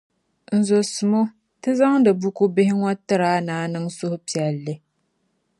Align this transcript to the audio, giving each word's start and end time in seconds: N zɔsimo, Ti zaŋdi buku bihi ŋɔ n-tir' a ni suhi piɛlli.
N 0.57 0.59
zɔsimo, 0.67 1.21
Ti 1.61 1.69
zaŋdi 1.79 2.11
buku 2.21 2.43
bihi 2.55 2.73
ŋɔ 2.79 2.89
n-tir' 2.97 3.25
a 3.31 3.33
ni 3.73 3.79
suhi 3.97 4.17
piɛlli. 4.27 4.73